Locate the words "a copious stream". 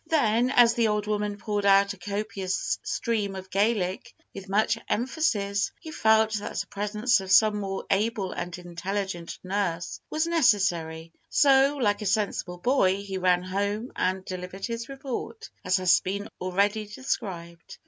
1.93-3.35